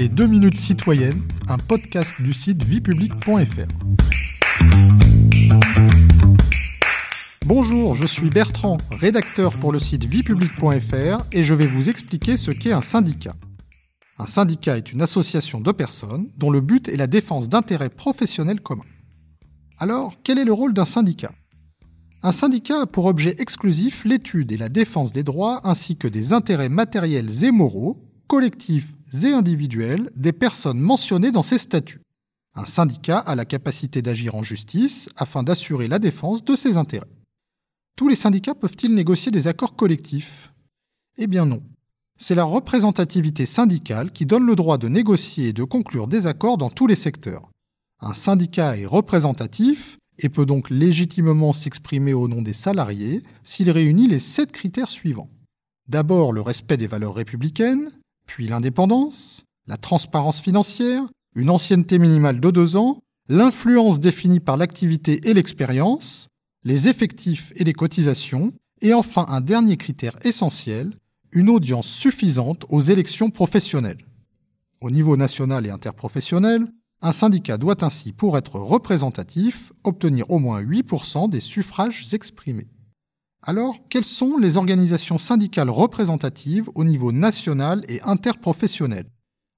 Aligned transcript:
Les 0.00 0.08
2 0.08 0.28
minutes 0.28 0.56
citoyennes, 0.56 1.20
un 1.46 1.58
podcast 1.58 2.14
du 2.20 2.32
site 2.32 2.64
viepublic.fr. 2.64 3.68
Bonjour, 7.44 7.94
je 7.94 8.06
suis 8.06 8.30
Bertrand, 8.30 8.78
rédacteur 8.90 9.54
pour 9.58 9.72
le 9.72 9.78
site 9.78 10.06
viepublic.fr 10.06 11.26
et 11.32 11.44
je 11.44 11.52
vais 11.52 11.66
vous 11.66 11.90
expliquer 11.90 12.38
ce 12.38 12.50
qu'est 12.50 12.72
un 12.72 12.80
syndicat. 12.80 13.34
Un 14.18 14.24
syndicat 14.24 14.78
est 14.78 14.90
une 14.90 15.02
association 15.02 15.60
de 15.60 15.70
personnes 15.70 16.30
dont 16.38 16.50
le 16.50 16.62
but 16.62 16.88
est 16.88 16.96
la 16.96 17.06
défense 17.06 17.50
d'intérêts 17.50 17.90
professionnels 17.90 18.62
communs. 18.62 18.84
Alors, 19.76 20.14
quel 20.24 20.38
est 20.38 20.46
le 20.46 20.54
rôle 20.54 20.72
d'un 20.72 20.86
syndicat? 20.86 21.32
Un 22.22 22.32
syndicat 22.32 22.80
a 22.80 22.86
pour 22.86 23.04
objet 23.04 23.34
exclusif 23.38 24.06
l'étude 24.06 24.50
et 24.50 24.56
la 24.56 24.70
défense 24.70 25.12
des 25.12 25.24
droits 25.24 25.60
ainsi 25.64 25.98
que 25.98 26.08
des 26.08 26.32
intérêts 26.32 26.70
matériels 26.70 27.44
et 27.44 27.50
moraux, 27.50 28.02
collectifs 28.28 28.94
et 29.12 29.32
individuels 29.32 30.10
des 30.16 30.32
personnes 30.32 30.80
mentionnées 30.80 31.30
dans 31.30 31.42
ces 31.42 31.58
statuts. 31.58 32.02
Un 32.54 32.66
syndicat 32.66 33.18
a 33.18 33.34
la 33.34 33.44
capacité 33.44 34.02
d'agir 34.02 34.34
en 34.34 34.42
justice 34.42 35.08
afin 35.16 35.42
d'assurer 35.42 35.88
la 35.88 35.98
défense 35.98 36.44
de 36.44 36.56
ses 36.56 36.76
intérêts. 36.76 37.06
Tous 37.96 38.08
les 38.08 38.16
syndicats 38.16 38.54
peuvent-ils 38.54 38.94
négocier 38.94 39.30
des 39.30 39.46
accords 39.46 39.76
collectifs? 39.76 40.52
Eh 41.18 41.26
bien 41.26 41.44
non. 41.44 41.62
C'est 42.18 42.34
la 42.34 42.44
représentativité 42.44 43.46
syndicale 43.46 44.10
qui 44.10 44.26
donne 44.26 44.46
le 44.46 44.54
droit 44.54 44.78
de 44.78 44.88
négocier 44.88 45.48
et 45.48 45.52
de 45.52 45.64
conclure 45.64 46.06
des 46.06 46.26
accords 46.26 46.58
dans 46.58 46.70
tous 46.70 46.86
les 46.86 46.94
secteurs. 46.94 47.50
Un 48.00 48.14
syndicat 48.14 48.76
est 48.76 48.86
représentatif 48.86 49.98
et 50.18 50.28
peut 50.28 50.46
donc 50.46 50.70
légitimement 50.70 51.52
s'exprimer 51.52 52.12
au 52.12 52.28
nom 52.28 52.42
des 52.42 52.52
salariés 52.52 53.22
s'il 53.42 53.70
réunit 53.70 54.08
les 54.08 54.18
sept 54.18 54.52
critères 54.52 54.90
suivants. 54.90 55.28
D'abord 55.88 56.32
le 56.32 56.40
respect 56.40 56.76
des 56.76 56.86
valeurs 56.86 57.14
républicaines, 57.14 57.90
puis 58.30 58.46
l'indépendance, 58.46 59.44
la 59.66 59.76
transparence 59.76 60.40
financière, 60.40 61.02
une 61.34 61.50
ancienneté 61.50 61.98
minimale 61.98 62.38
de 62.38 62.50
deux 62.52 62.76
ans, 62.76 63.02
l'influence 63.28 63.98
définie 63.98 64.38
par 64.38 64.56
l'activité 64.56 65.28
et 65.28 65.34
l'expérience, 65.34 66.28
les 66.62 66.86
effectifs 66.86 67.52
et 67.56 67.64
les 67.64 67.72
cotisations, 67.72 68.52
et 68.82 68.94
enfin 68.94 69.26
un 69.26 69.40
dernier 69.40 69.76
critère 69.76 70.14
essentiel, 70.22 70.92
une 71.32 71.50
audience 71.50 71.88
suffisante 71.88 72.66
aux 72.68 72.80
élections 72.80 73.30
professionnelles. 73.30 74.06
Au 74.80 74.92
niveau 74.92 75.16
national 75.16 75.66
et 75.66 75.70
interprofessionnel, 75.70 76.68
un 77.02 77.12
syndicat 77.12 77.58
doit 77.58 77.82
ainsi, 77.84 78.12
pour 78.12 78.38
être 78.38 78.60
représentatif, 78.60 79.72
obtenir 79.82 80.30
au 80.30 80.38
moins 80.38 80.62
8% 80.62 81.28
des 81.28 81.40
suffrages 81.40 82.14
exprimés. 82.14 82.68
Alors, 83.42 83.76
quelles 83.88 84.04
sont 84.04 84.36
les 84.36 84.58
organisations 84.58 85.16
syndicales 85.16 85.70
représentatives 85.70 86.68
au 86.74 86.84
niveau 86.84 87.10
national 87.10 87.84
et 87.88 88.02
interprofessionnel? 88.02 89.06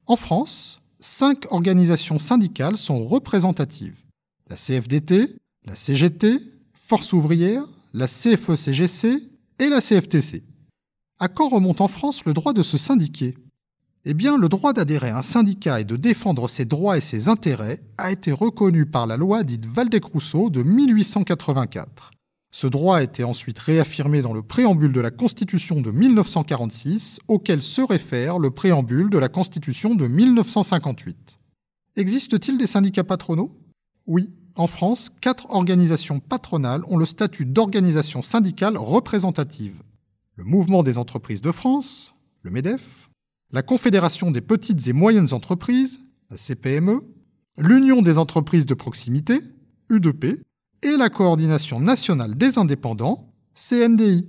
En 0.07 0.17
France, 0.17 0.81
cinq 1.01 1.51
organisations 1.51 2.19
syndicales 2.19 2.77
sont 2.77 3.05
représentatives. 3.05 4.05
La 4.49 4.57
CFDT, 4.57 5.37
la 5.65 5.75
CGT, 5.75 6.39
Force 6.75 7.13
ouvrière, 7.13 7.65
la 7.93 8.07
CFE-CGC 8.07 9.19
et 9.59 9.69
la 9.69 9.81
CFTC. 9.81 10.45
À 11.19 11.29
quand 11.29 11.49
remonte 11.49 11.81
en 11.81 11.89
France 11.89 12.25
le 12.25 12.35
droit 12.35 12.53
de 12.53 12.63
se 12.63 12.79
syndiquer? 12.79 13.37
Eh 14.05 14.15
bien, 14.15 14.37
le 14.37 14.49
droit 14.49 14.73
d'adhérer 14.73 15.11
à 15.11 15.19
un 15.19 15.23
syndicat 15.23 15.81
et 15.81 15.85
de 15.85 15.97
défendre 15.97 16.49
ses 16.49 16.65
droits 16.65 16.99
et 16.99 17.01
ses 17.01 17.29
intérêts 17.29 17.83
a 17.99 18.13
été 18.13 18.31
reconnu 18.31 18.87
par 18.87 19.07
la 19.07 19.17
loi 19.17 19.43
dite 19.43 19.67
Valdec-Rousseau 19.67 20.51
de 20.51 20.63
1884. 20.63 22.11
Ce 22.55 22.67
droit 22.67 22.99
a 22.99 23.03
été 23.03 23.25
ensuite 23.25 23.59
réaffirmé 23.59 24.23
dans 24.23 24.35
le 24.35 24.43
préambule 24.43 24.93
de 24.93 25.01
la 25.01 25.11
Constitution 25.11 25.81
de 25.81 25.91
1946, 25.91 27.21
auquel 27.27 27.63
se 27.63 27.81
réfère 27.81 28.39
le 28.39 28.51
préambule 28.51 29.11
de 29.11 29.19
la 29.19 29.29
Constitution 29.29 29.95
de 29.95 30.07
1958. 30.07 31.41
Existe-t-il 31.97 32.59
des 32.59 32.67
syndicats 32.67 33.05
patronaux? 33.05 33.57
Oui, 34.07 34.31
en 34.55 34.67
France, 34.67 35.11
quatre 35.21 35.51
organisations 35.51 36.21
patronales 36.21 36.83
ont 36.89 36.99
le 36.99 37.07
statut 37.07 37.47
d'organisation 37.47 38.23
syndicale 38.23 38.77
représentative 38.77 39.83
le 40.37 40.45
Mouvement 40.45 40.83
des 40.83 40.99
entreprises 40.99 41.43
de 41.43 41.53
France, 41.53 42.15
le 42.43 42.51
MEDEF, 42.51 43.11
la 43.51 43.63
Confédération 43.63 44.31
des 44.31 44.41
petites 44.41 44.87
et 44.89 44.93
moyennes 44.93 45.33
entreprises, 45.33 46.01
la 46.31 46.37
CPME, 46.37 47.01
l'Union 47.59 48.03
des 48.03 48.19
entreprises 48.19 48.67
de 48.67 48.75
proximité, 48.75 49.41
UDP, 49.91 50.43
et 50.83 50.97
la 50.97 51.09
Coordination 51.09 51.81
nationale 51.81 52.35
des 52.37 52.59
indépendants, 52.59 53.29
CNDI. 53.55 54.27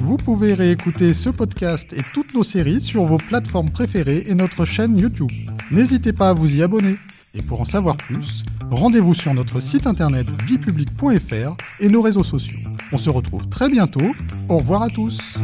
Vous 0.00 0.16
pouvez 0.16 0.54
réécouter 0.54 1.12
ce 1.14 1.30
podcast 1.30 1.92
et 1.92 2.02
toutes 2.14 2.34
nos 2.34 2.42
séries 2.42 2.80
sur 2.80 3.04
vos 3.04 3.18
plateformes 3.18 3.70
préférées 3.70 4.24
et 4.26 4.34
notre 4.34 4.64
chaîne 4.64 4.98
YouTube. 4.98 5.30
N'hésitez 5.70 6.12
pas 6.12 6.30
à 6.30 6.32
vous 6.32 6.56
y 6.56 6.62
abonner. 6.62 6.96
Et 7.34 7.42
pour 7.42 7.60
en 7.60 7.64
savoir 7.64 7.96
plus, 7.96 8.44
rendez-vous 8.70 9.12
sur 9.12 9.34
notre 9.34 9.60
site 9.60 9.86
internet 9.86 10.26
viepublic.fr 10.44 11.56
et 11.80 11.88
nos 11.88 12.00
réseaux 12.00 12.24
sociaux. 12.24 12.58
On 12.92 12.98
se 12.98 13.10
retrouve 13.10 13.48
très 13.48 13.68
bientôt. 13.68 14.14
Au 14.48 14.58
revoir 14.58 14.82
à 14.82 14.88
tous. 14.88 15.38